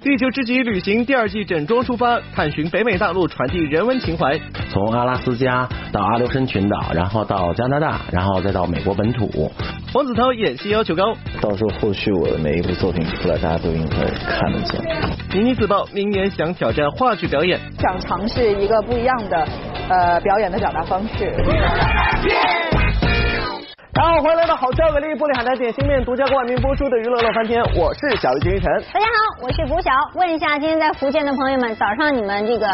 [0.00, 4.38] 地球之极旅行第二季整装出发，探寻北美大陆，传递人文情怀。
[4.70, 9.50] 从阿拉斯加到阿留申群岛，然后到加拿大，然后再到美国本土。
[9.92, 14.80] 黄子韬演戏要求高，到时候后续我的每一部作品出来，大家都应该看得见。
[15.32, 19.48] 妮妮自曝明年想挑战话剧表演，想尝试一个不一样的
[19.88, 21.32] 呃表演的表达方式。
[23.94, 28.66] 大家好，欢迎来到好笑给力玻璃海苔点心面独家冠名播出的娱乐乐翻天，我是小鱼金晨。
[28.92, 29.92] 大家好，我是古晓。
[30.18, 32.66] 问一下，今天在福建的朋友们，早上你们这个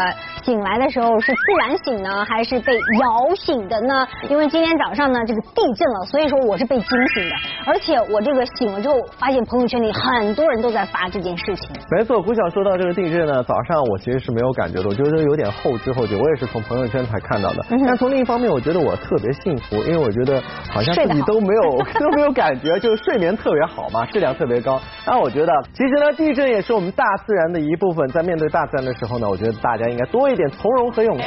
[0.51, 4.05] 醒来的时候是自然醒呢，还是被摇醒的呢？
[4.27, 7.35] 因为今天早上呢，这个地震了，所以说我是被惊醒的。
[7.65, 11.69] 而且我这个醒了之后，发现朋友圈里很多人都在发这件事情。
[11.95, 17.63] 没错，胡晓说到这个地震呢，早上我其实是没有感觉的，我觉得有点后知后觉，我也是从朋友圈才看到的。
[17.69, 24.81] 但从另一方面，我觉得我特别幸福，因为我觉得好像自己都没有 都没有感觉，就是睡眠特别好嘛，质量特别高。
[25.07, 31.23] 那我觉得，其实呢，地震也是我们大自然的一部分，在面对大自然的时候呢，我觉得大家应该多一点从容和勇气，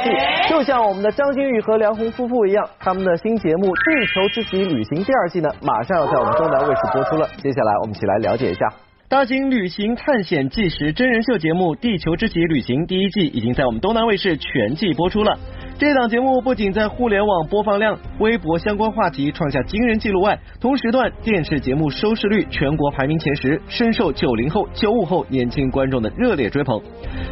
[0.49, 7.27] 就像我们的张馨予和梁红夫妇一样，他们的新节目《地球之极旅行》第二季呢，马上要在我们东南卫视播出了。
[7.41, 8.67] 接下来我们一起来了解一下。
[9.07, 15.37] 大型旅行探险纪实真人秀节目《地球之极旅行》第一季已经在我们东南卫视全季播出了。
[15.77, 26.81] 这档节目不仅在互联网播放量、微博相关话题创下惊人记录外，同时段电视节目收视率全国排名前十，深受九零后、九五后年轻观众的热烈追捧。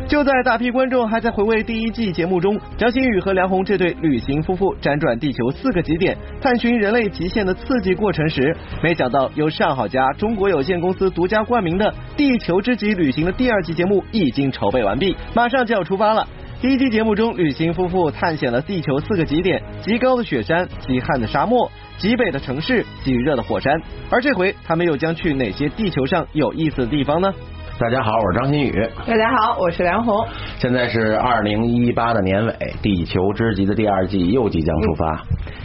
[0.09, 16.27] 就在大批观众还在回味第一季节目中，张馨予和梁红这对旅行夫妇辗转地球四个极点，探寻人类极限的刺激过程时，没想到由上好佳中国有限公司独家冠名的《地球之极旅行》的第二季节目已经筹备完毕，马上就要出发了。
[16.63, 23.73] 第一期节目中，旅行夫妇探险了地球四个极点：极高的雪山、极旱的沙漠、极北的城市、极热的火山。
[24.09, 27.33] 而这回，他们又将去哪些地球上有意思的地方呢？
[27.77, 28.89] 大家好，我是张馨予。
[29.05, 30.25] 大家好，我是梁红。
[30.57, 35.21] 现在是二零一八的年尾，《地球之极》的第二季又即将出发。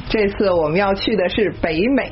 [0.08, 2.10] 这次我们要去的是北美。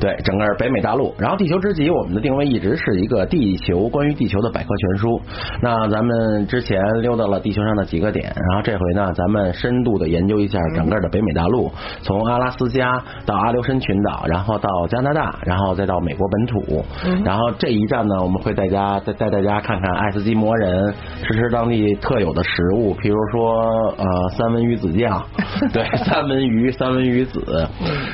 [0.00, 1.14] 对，整个北美大陆。
[1.18, 5.20] 然后地球之极，我们的定位一直是一个地球关于地球的百科全书。
[5.62, 11.70] 那咱们之前溜到了地球上的几个点，然后这回呢，咱们深度的研究一下整个的北美大陆，
[12.02, 16.84] 从阿拉斯加到阿留申群岛，然后到加拿大，然后再到美国本土。
[17.24, 25.22] 然后这一站呢，我们会带家带带大家看看爱斯基摩人，吃吃当地特有的食物，比如说呃三文鱼子酱，
[25.72, 27.68] 对，三文鱼三文鱼子。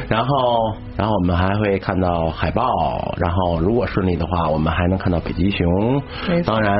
[0.08, 1.38] 然后然后我们。
[1.38, 2.64] 还会看到海豹，
[3.18, 6.02] 然后如果顺利的话，我们还能看到北极熊。
[6.44, 6.76] 当然，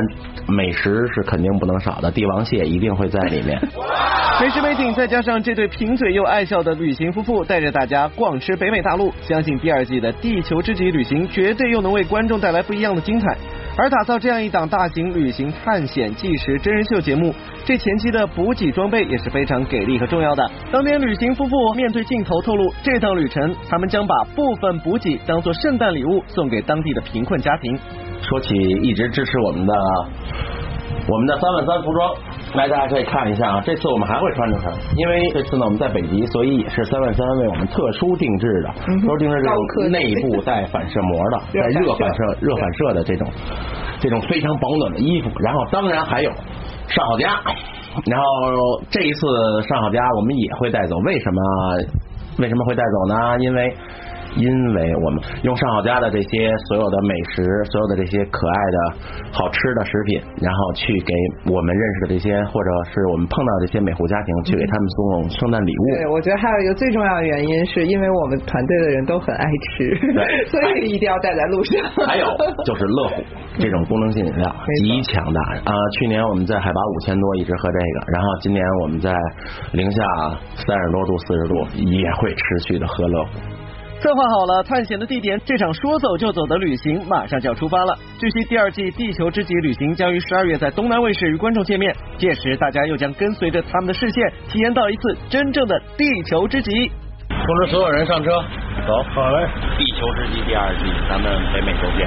[0.46, 3.58] 美食是肯定不能少的，帝王蟹一定会在里面。
[4.40, 13.36] 美食美景，再加上这对贫嘴又爱笑的旅行夫妇，带着大家逛吃北美大陆，相信第二季的《地球之极旅行》绝对又能为观众带来不一样的精彩。
[13.80, 17.32] 而打造这样一档大型旅行探险纪实真人秀节目，
[17.64, 20.50] 这前期的补给装备也是非常给力和重要的。
[20.72, 27.78] 当年旅行夫妇面对镜头透露，这趟旅程他们将把部分补给当做圣诞礼物送给当地的贫困家庭。
[28.20, 28.52] 说起
[28.82, 29.72] 一直支持我们的
[31.06, 32.12] 我们的三万三服装，
[32.54, 38.68] 来大家可以看一下啊，这次我们还会穿着它，因为这次呢我们在北极，所以也是三万三为我们特殊定制的，
[39.02, 43.28] 特殊定制这种内部带反射膜的，带热反射热反射的这种
[44.00, 46.30] 这种非常保暖的衣服，然后当然还有
[46.88, 47.40] 上好佳，
[48.06, 49.26] 然后这一次
[49.68, 51.42] 上好佳我们也会带走，为什么？
[52.38, 53.36] 为什么会带走呢？
[53.40, 53.74] 因为
[54.36, 58.78] 因为我们用上好佳的这些所有的美食，所有的这些可爱的
[59.32, 61.14] 好吃的食品，然后去给
[61.50, 65.82] 我们认识的这些或者是我们碰到的这些美户家庭，去给他们送圣诞礼物。
[65.94, 69.96] 对，我觉得还有一个最重要的原因，是因为我们团队的人都很爱吃，
[70.50, 71.78] 所以一定要带在路上。
[72.06, 72.26] 还有
[72.64, 73.22] 就是乐虎
[73.58, 75.72] 这种功能性饮料极强大啊！
[75.98, 79.12] 去年我们在海拔五千多一直喝这个，然后今年我们在
[79.72, 80.02] 零下
[80.66, 83.30] 三十多度、四十度也会持续的喝乐虎。
[84.00, 87.98] 策划好了探险的地点，这场说走就走的旅行马上就要出发了。
[88.18, 96.88] 据悉，第二季《地球之极旅行》将于十二月在东南卫视与观众见面，届时大家又将跟随着他们的视线，体验到一次真正的地球之极。
[97.28, 98.30] 通知所有人上车，
[98.86, 99.48] 走，好嘞！
[99.76, 102.06] 地球之极第二季，咱们北美洲见。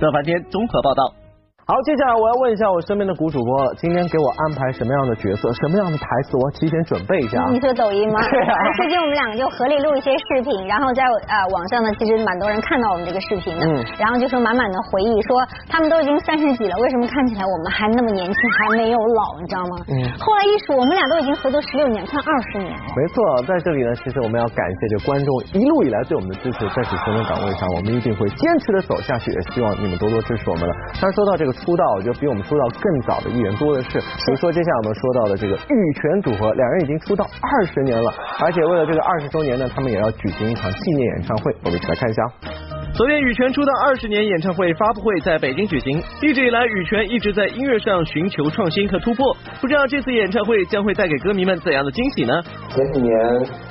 [0.00, 1.23] 乐翻天综合报道。
[1.66, 7.40] 好，接下来我要问一下我身边的古主播，今天给我安排什么样的角色，什么样的台词，我提前准备一下。
[7.48, 8.20] 你说抖音吗？
[8.28, 8.52] 对啊。
[8.76, 19.80] 最近我们两个就合力录一些视频，然后在呃网上呢，其实蛮多人看到我们这个视频的，嗯，然后就说满满的回忆，说他们都已经三十几了，为什么看起来我们还那么年轻，还没有老，你知道吗？
[19.88, 20.04] 嗯。
[20.20, 22.92] 后来一数，我们俩都已经合作十六年，快二十年了。
[22.92, 30.74] 没错，在这里呢，其实我们要感谢这观众一路以来对我们的支持，在主持人的岗位上，我们一定会坚持的走下去，也希望你们多多支持我们了。
[31.00, 42.73] 但是说到这个出道，我觉得比我们出道更早的艺人多的是，比如说接下来我们说到的这个羽泉组合，两人已经出道二十年了，而且为了这个二十周年呢，他们也要举行一场纪念演唱会，我们一起来看一下。
[42.96, 52.40] 昨天羽泉出道二十年演唱会发布会在北京举行，一直以来羽泉一直在音乐上寻求创新和突破，不知道这次演唱会将会带给歌迷们怎样的惊喜呢？
[52.70, 53.12] 前几年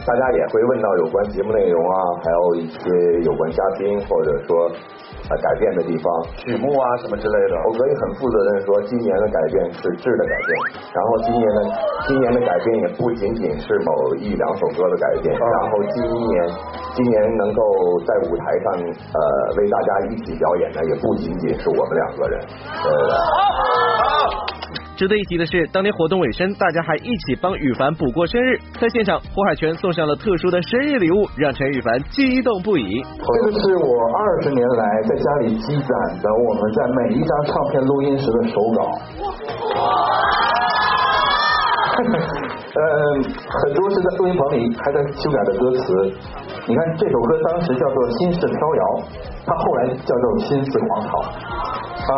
[0.06, 2.80] 大家也会问到有关节目内容啊，还有一些
[3.24, 4.76] 有关嘉宾或者说。
[5.24, 6.06] 啊，改变的地方，
[6.36, 10.50] 曲目啊什么之类的，我可以很负责任说，今年的改变是质的改变。
[10.92, 11.60] 然后今年的
[12.04, 15.32] 今年的改变也不仅仅是某一两首歌的改变。
[15.32, 16.36] 然后今年
[16.92, 17.64] 今年能够
[18.04, 19.20] 在舞台上呃
[19.58, 22.40] 为大家一起表演的，也不仅仅是我们两个人。
[22.84, 22.90] 呃。
[24.96, 28.60] 值得一提的是，当天活动尾声，大家还一起帮羽凡补过生日。
[28.80, 33.02] 在现场，胡海泉送上了特殊的生日礼物，让陈羽凡激动不已。
[33.02, 35.90] 这个是我二十年来在家里积攒
[36.22, 38.80] 的我们在每一张唱片录音时的手稿。
[42.74, 42.82] 呃，
[43.62, 45.84] 很多是在录音棚里还在修改的歌词。
[46.66, 48.84] 你看这首歌当时叫做《心事飘摇》，
[49.46, 51.20] 它后来叫做《心似荒草》。
[52.04, 52.12] 啊，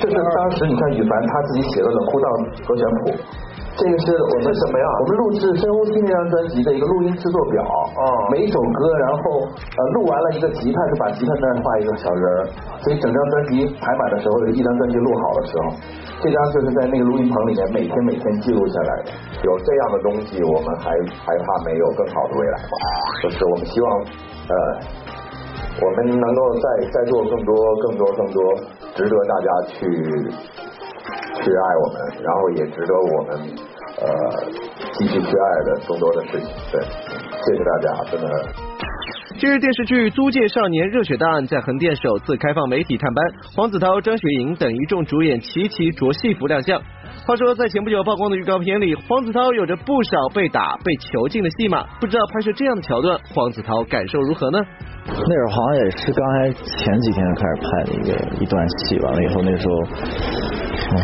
[0.00, 2.28] 这是当时你看羽凡他自己写的《冷酷到
[2.64, 3.08] 和弦谱》，
[3.76, 4.86] 这个是我们什么呀？
[5.00, 7.60] 我们录制《深呼吸》那张专辑的一个录音制作表。
[7.60, 8.02] 哦。
[8.32, 12.38] 每一首歌，然后呃录完了一个吉他，就把吉他那儿画一个小人儿。
[12.80, 15.76] 所以整张专辑排版的时候，一张专辑录好的时候，
[16.24, 19.12] 这张就是在那个录音棚里面每天每天记录下来的。
[19.44, 22.74] 有这样的东西，我们还还怕没有更好的未来吗？
[23.22, 23.86] 就是我们希望
[24.48, 24.56] 呃。
[25.78, 28.42] 我们能够再再做更多更多更多
[28.94, 29.84] 值得大家去
[31.46, 31.96] 去爱我们，
[32.26, 33.38] 然后也值得我们
[34.02, 34.06] 呃
[34.98, 36.48] 继续去爱的更多的事情。
[36.72, 38.26] 对，谢谢大家，真的。
[39.38, 46.80] 近日电视剧《租界少年热血大案》在横店首次开放媒体探班，黄子韬、张雪迎等一众主演齐齐着戏服亮相。
[47.26, 54.58] 话说，在前不久曝光的预告片里，黄子韬有着不少被打、被囚禁的戏码，不知道拍摄这样的桥段，黄子韬感受如何呢？
[55.06, 59.74] 那会儿好像也是刚才前几天开始拍的一个一段戏，完了以后那时候，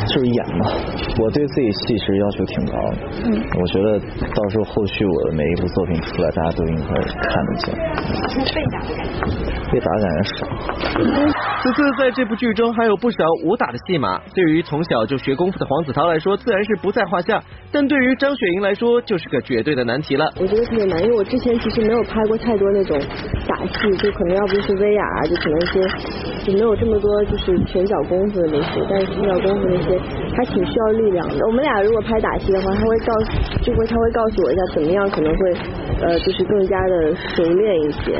[0.06, 0.70] 就是演嘛。
[1.18, 7.74] 我对自己戏其实要求挺高的，嗯，我觉得到时候后续我的每一部作品出来，大家都应该看得见。
[8.54, 9.72] 被打的感觉？
[9.72, 10.46] 被打的感觉少。
[11.62, 17.42] 此次在这部剧中还有不少武打的戏码，对于从小就学功夫的黄子韬来说，自然是不在话下。
[17.70, 20.30] 但对于张雪迎来说，就是个绝对的难题了。
[20.40, 22.98] 我觉得特别难，因为我之前其实没有拍过太多那种
[23.46, 25.80] 打戏，就可能要不就是威亚，就可能一些
[26.44, 29.98] 就没有这么多就是拳脚功夫的那些，但是拳脚功夫那些
[30.36, 31.46] 还挺需要力量的。
[31.46, 33.12] 我们俩如果拍打戏的话，他会告
[33.62, 35.52] 就会他会告诉我一下怎么样可能会
[36.02, 38.18] 呃就是更加的熟练一些。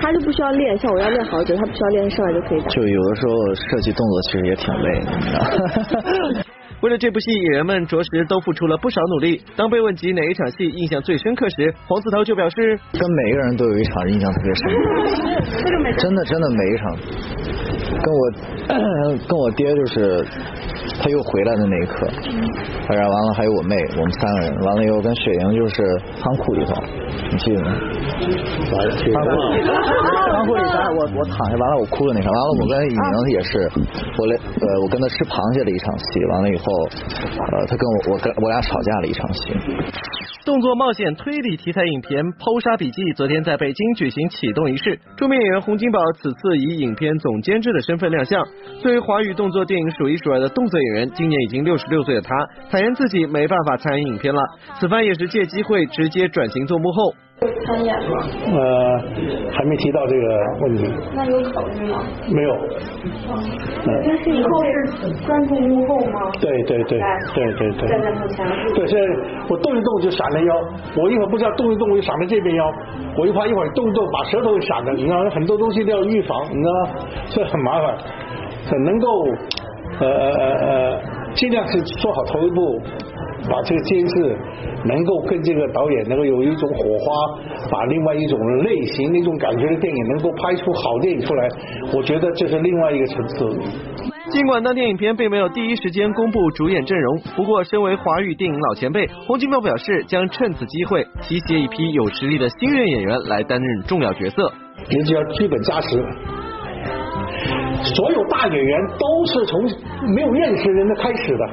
[0.00, 2.66] 他就不需要练，像我要练好久，他不需要练，上来就可以打。
[2.68, 5.10] 就有的时候设计动作其实也挺累的。
[5.16, 6.42] 你知道
[6.82, 9.40] 为了这部戏，演员们着实都付出了不少努力。
[9.56, 16.94] 当被问及哪一场戏印象最深刻时，黄子韬就表示：“跟每个人都有一场印象特别深刻， 真的真的每一场，
[18.06, 18.30] 跟我
[19.26, 20.24] 跟我爹就是
[21.02, 22.06] 他又回来的那一刻，
[22.88, 25.82] 然后完了还有我妹，我们三个人，完了以后跟雪莹就是
[26.22, 26.72] 仓库里头，
[27.30, 27.74] 你记得吗？
[28.22, 29.36] 仓库
[30.32, 30.62] 仓库里，
[30.96, 33.68] 我我躺下完了我哭了那场，完了我跟雨宁也是，
[34.18, 35.96] 我来呃我跟他吃螃蟹的一场。
[35.96, 36.64] 戏完了以后，
[37.56, 39.50] 呃，他跟我我跟我俩吵架了一场戏。
[40.44, 48.38] 动作冒险推理题材影片《剖杀笔记》昨天在北京举行启动仪式，著名演员洪金宝此次以影片总监制的身份亮相。
[48.78, 52.34] 作为华语动作电影数一数二的动作演员，今年已经六十六岁的他，
[52.70, 54.40] 坦言自己没办法参与影片了，
[54.78, 57.14] 此番也是借机会直接转型做幕后。
[57.66, 58.16] 参演吗？
[58.46, 58.98] 呃，
[59.52, 60.26] 还没提到这个
[60.62, 60.90] 问题。
[61.14, 62.02] 那有考虑吗？
[62.32, 62.54] 没有。
[63.04, 63.92] 嗯。
[64.06, 66.32] 那是以后是专注幕后吗？
[66.40, 66.98] 对对对
[67.34, 67.88] 对对对。
[67.88, 68.46] 站在幕前。
[68.74, 69.04] 对，现在
[69.50, 70.54] 我动一动就闪了腰，
[70.96, 72.72] 我一会儿不知道动一动我就闪着这边腰，
[73.18, 76.72] 我又怕一会儿动一动把舌头给闪了，你知道很多东西都要预防，你知道
[77.28, 77.96] 这很麻烦。
[78.68, 79.24] 很能够
[80.00, 81.00] 呃呃呃呃，
[81.34, 82.80] 尽量是做好头一步。
[83.48, 84.36] 把这个监制
[84.84, 87.38] 能够跟这个导演能够有一种火花，
[87.70, 91.48] 把另外一种类型、那种感觉的电影能够拍出好电影出来，
[91.94, 93.46] 我觉得这是另外一个层次。
[94.30, 104.50] 尽管当电影片并没有第一时间公布主演阵容，不过身为华语电影老前辈，洪金宝表示将趁此机会集结一批有实力的新锐演员来担任重要角色。
[104.88, 106.04] 你只要剧本扎实，
[107.94, 109.62] 所有大演员都是从
[110.14, 111.48] 没有认识人的开始的，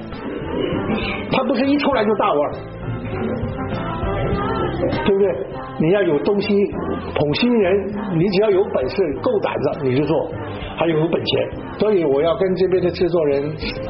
[1.31, 2.51] 他不是一出来就大腕，
[5.05, 5.35] 对不对？
[5.79, 6.53] 你要有东西
[7.15, 10.29] 捧新人，你只要有本事、够胆子，你就做，
[10.77, 11.49] 还有有本钱。
[11.79, 13.41] 所以我要跟这边的制作人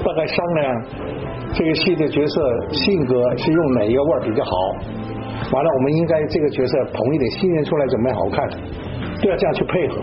[0.03, 0.83] 大概商量，
[1.53, 4.51] 这个戏的角色性格是用哪一个味儿比较好。
[5.51, 8.49] 完了，我们应该这个角色捧一点新人出来，怎么样好看？
[9.21, 10.01] 都要这样去配合。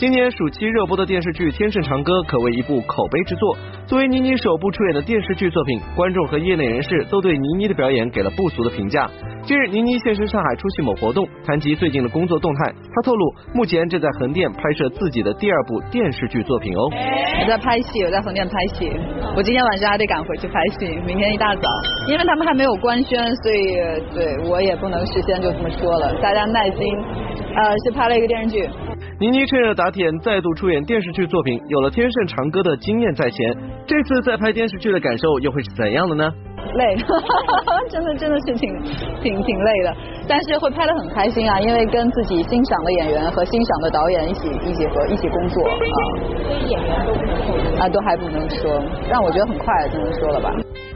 [0.00, 3.54] 今年暑期热播的电视剧《天盛长歌》可谓一部口碑之作。
[3.84, 9.04] 作为倪妮首部出演的电视剧作品，观众和业内人士都对倪妮的表演给了不俗的评价。
[9.44, 16.88] 近日，倪妮现身上海出席某活动，谈及最近的工作动态，她透露目前正在横店拍摄自己的第二部电视剧作品哦。
[17.44, 18.88] 我在拍戏，我在横店拍戏，
[19.36, 21.68] 我今天晚上还得赶回去拍戏，明天一大早，
[22.08, 23.76] 因为他们还没有官宣，所以
[24.16, 26.80] 对我也不能事先就这么说了，大家耐心。
[27.54, 28.66] 呃，是拍了一个电视剧。
[29.20, 33.54] 倪妮趁热打铁，再度出演电视剧作品，有了《天盛长歌》的经验在前，
[33.86, 36.24] 这次再拍电视剧的感受又会是怎样的呢？
[36.72, 36.96] 累，
[37.92, 38.64] 真的真的是挺
[39.20, 39.94] 挺挺累的，
[40.26, 45.76] 但是会拍的很开心啊，因为跟自己欣赏的演员和欣赏的导演一起一起和一起工作啊。
[46.40, 48.72] 所以演员都不能说啊，都还不能说，
[49.10, 50.50] 让我觉得很快就能说了吧。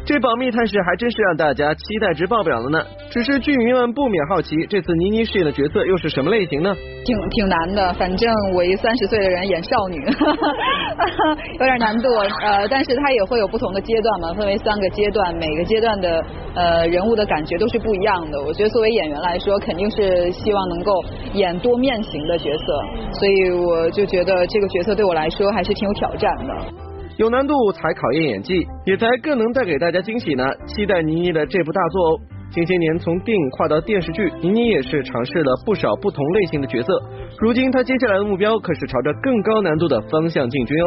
[0.06, 2.84] 这保密态势还真是让大家期待值爆表了呢。
[3.10, 6.74] 只是剧迷们不免好奇，这次倪妮饰演的角色又是什么类型呢？
[7.06, 10.04] 挺挺难的，反正我一三十岁的人演少女，
[11.58, 12.08] 有点难度。
[12.42, 16.22] 呃，但是它也会有不同的阶段嘛，分为三个阶段，每个阶段的
[16.54, 18.38] 呃人物的感觉都是不一样的。
[18.42, 20.92] 我觉得作为演员来说，肯定是希望能够
[21.32, 22.64] 演多面型的角色，
[23.12, 26.83] 所以我就觉得这个角色对我来说还是挺有挑战的。
[27.16, 30.44] 有难度才考验演技，也才更能带给大家惊喜呢。
[30.66, 32.18] 期待倪妮的这部大作哦！
[32.50, 37.00] 近些年从电影跨到电视剧，倪妮也是尝试了不少不同类型的角色。
[37.38, 40.86] 如今她接下来的目标可是朝着更高难度的方向进军哦。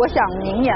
[0.00, 0.74] 我想明年，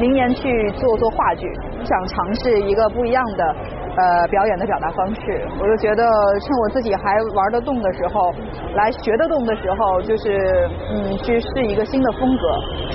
[0.00, 1.46] 明年去做做话剧，
[1.82, 3.56] 想尝试一个不一样的。
[3.96, 8.32] 呃，表演的表达方式，我就觉得趁我自己还玩得动的时候，
[8.74, 12.42] 来学得动的时候，就是嗯，去试一个新的风格，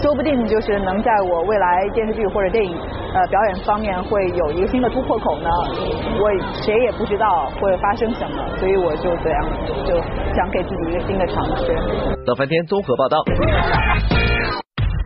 [0.01, 2.77] 说不定就是能在我未来电视剧或者电影
[3.13, 5.49] 呃表演方面会有一个新的突破口呢。
[6.21, 6.29] 我
[6.61, 9.45] 谁也不知道会发生什么，所以我就这样，
[9.85, 9.95] 就
[10.35, 11.73] 想给自己一个新的尝试。
[12.25, 13.23] 乐翻天综合报道。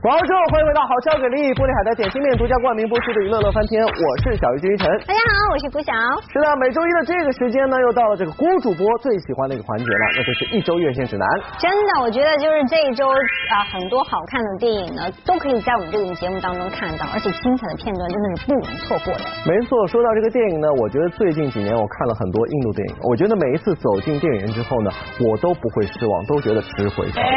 [0.03, 4.83] 广告之后，欢迎回到好吃给力玻璃海苔点心面独家冠名播出的娱乐乐翻天，我是小鱼金鱼晨。
[5.07, 5.95] 大家好，我是古晓。
[6.27, 11.23] 是的，每周一的这个时间呢，又到了这个郭主播最喜欢的一个环节了，那就是一周院线指南。
[11.55, 19.23] 真的，我觉得就是这一周啊，很多好看的电影呢，都可以在我们这个节目当中看到，而且精彩的片段真的是不容错过的。
[19.47, 24.91] 没错，说到这个电影呢，我觉得最近几年我看了很多印度电影，我觉得每一次走进电影院之后呢，
[25.23, 27.31] 我都不会失望，都觉得值回票价。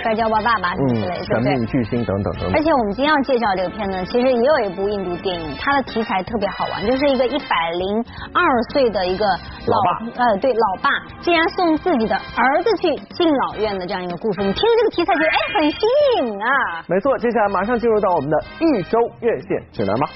[0.00, 2.52] 摔跤吧爸爸之类的，神秘巨星等等等等。
[2.56, 2.86] 而且我。
[2.86, 7.98] 我们今天要介绍这个片呢，其实也有一部印度电影，它的题材特别好玩，就是一个一百零
[8.32, 10.88] 二岁的一个老爸，呃，对，老爸
[11.20, 14.40] 竟然送自己的儿子去敬老院的这样一个故事。
[14.40, 15.80] 你听着这个题材，觉得哎很新
[16.18, 16.84] 颖啊。
[16.86, 20.08] 没错，接下来马上进入到我们的一周院线指南吧。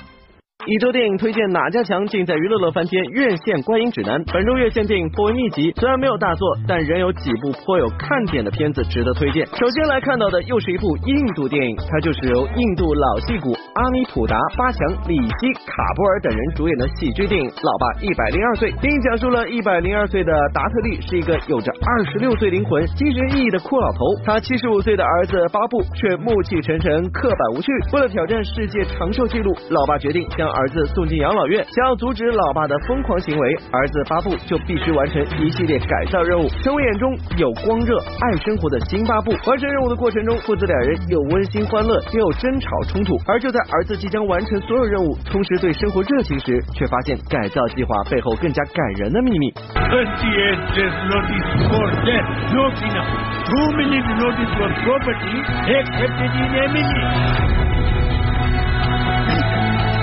[0.67, 4.23] 一周电影推荐哪家强，尽在娱乐乐翻天院线观影指南。
[4.25, 9.47] 本周院线电影颇为密集，虽然没有大作，但仍有几部颇有看点的片子值得推荐。
[9.47, 18.71] 首先来看到的又是一部印度电影，它就是由印度老戏骨阿米普达、巴强、里希、卡波尔等人主演的喜剧电影《老爸一百零二岁》。
[18.79, 27.73] 电影讲述了一百零二岁的达特利是一个有着二十六岁灵魂、精神奕奕的酷老头，他七十五岁的儿子巴布却暮气沉沉、刻板无趣。
[27.97, 39.33] 为了挑战世界长寿纪录，老爸决定将儿子送进养老院，想要阻止老爸的疯狂行为，儿子巴布就必须完成一系列改造任务，成为眼中有光热、爱生活的新巴布。
[39.49, 43.17] 完成任务的过程中，父子两人又温馨欢乐，又有争吵冲突。
[43.25, 49.54] 而就在儿子即将完成所有任务，重拾对生活热情时，却发现改造计划背后更加感人的秘密。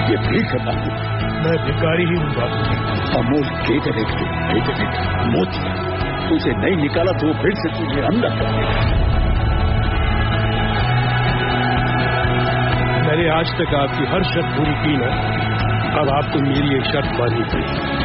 [0.02, 0.72] ये भी करना
[1.42, 2.58] मैं भिकारी ही हूँ बाबू
[3.18, 5.00] अमूल केटे देखते केटे देखते
[5.32, 5.72] मोतिया
[6.28, 8.30] तुझे नहीं निकाला तो फिर से तुझे अंदर
[13.37, 15.09] आज तक आपकी हर शर्त पूरी की ना।
[15.99, 17.96] अब आपको मेरी एक शर्त माननी पड़ेगी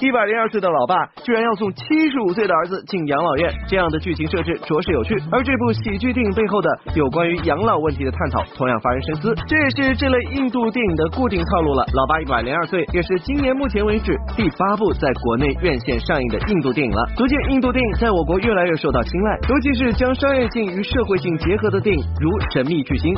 [0.00, 3.52] 一百零二岁的老爸居然要送七十五岁的儿子进养老院。
[3.68, 17.02] 这样的剧情设置着实有趣而这部喜剧电影背后的有关于养老问题的探讨同样发人深思这也是这类印度电影的固定套路了老爸一百零二岁也是今年目前为止第八部在国内院线上映的印度电影了。
[17.16, 19.38] 逐渐印度电影在我国越来越受到青睐。
[19.48, 23.14] 尤其是将商业性与社会性结合的电影如神秘巨星。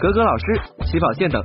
[0.00, 0.44] 格格老师
[0.86, 1.42] 起跑线等。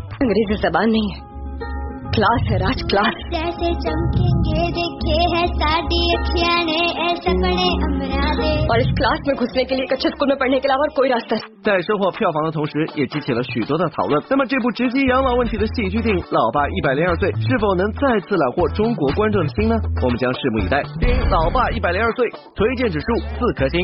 [11.64, 14.22] 在收获票房的同时也激起了许多的讨论。
[14.30, 19.76] 那么这部直击养老问题的戏剧电影老爸一百零二岁是否能再次揽获中国观众的心呢？
[20.04, 20.82] 我们将拭目以待。
[21.00, 23.06] 电影老爸一百零二岁推荐指数
[23.38, 23.80] 四颗星。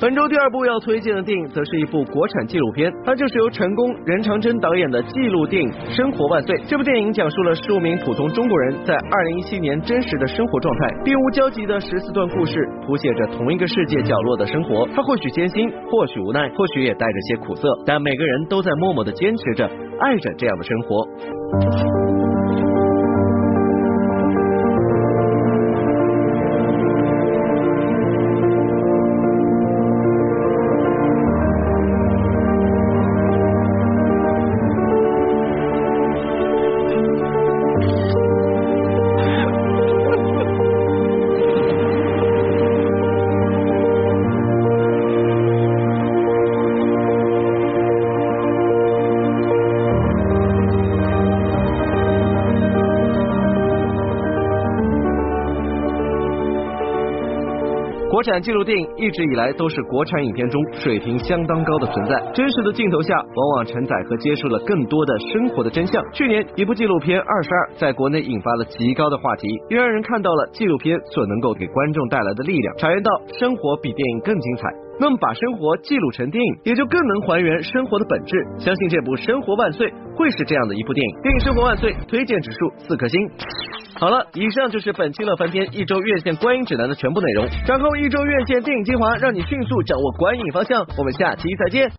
[0.00, 6.56] 本周第二部要推荐的电影，则是一部国产纪录片，它就是由成功任长征导演的纪录电影《生活万岁》。
[6.66, 14.88] 这部电影讲述了数名普通中国人在二零一七年真实的生活状态，并无交集的十四段故事，谱写着同一个世界角落的生活。
[14.94, 19.64] 它或许艰辛，或许无奈，或许也带着些苦涩，但每个人都在默默的坚持着，
[20.00, 22.01] 爱着这样的生活。
[58.22, 62.14] 国产纪录电影一直以来都是国产影片中水平相当高的存在。
[62.32, 66.00] 真实的镜头下，往往承载和揭示了更多的生活的真相。
[66.12, 73.10] 去年一部纪录片《二十二》在国内引发了极高的话题，也让人看到了纪录片所能够给观众带来的力量，察言到
[73.40, 74.70] 生活比电影更精彩。
[75.00, 78.36] 那么把生活记录成电影，也就更能还原生活的本质。
[78.58, 81.22] 相信这部《生活万岁》会是这样的一部电影。
[81.22, 83.18] 电影《生活万岁》推荐指数四颗星。
[83.98, 87.46] 好了，以上就是本期乐翻天一周院线观影指南的全部内容。
[87.66, 90.84] 掌控一周院线电影精华，让你迅速掌握观影方向。
[90.98, 91.90] 我们下期再见。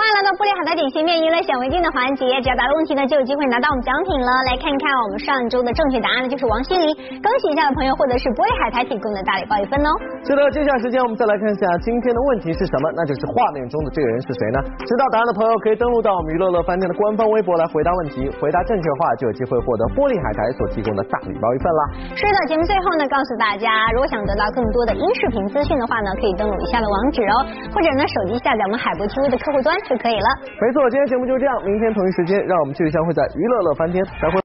[0.00, 4.32] 欢迎来到玻璃海苔点心面娱乐显微镜的环节，只要答对问题呢，就有机会拿到我们奖品了。
[4.48, 6.88] 来看看我们上周的正确答案呢，就是王心凌。
[7.20, 9.92] 恭喜一下的朋友获得是玻璃海苔提供的大礼包一份哦。
[10.24, 14.64] 是的，接下来时间我们再来看一下今天的问题是什么，那就是画面中的这个人是谁呢？
[14.88, 21.82] 知道答案的朋友可以登录到我们娱乐乐饭店的官方微博来回答问题，回答正确的话就有机会获得玻璃海苔所提供的大礼包一份啦。
[22.16, 30.28] 是的，节目最后呢，告诉大家，如果想得到更多的音视频资讯的话呢，可以登录以下的网址哦，或者呢手机下载我们海博 TV 的客户端就可以了。
[30.62, 34.38] 没错，今天节目就是这样，明天同一时间，让我们继续相会在娱乐乐翻天，再会。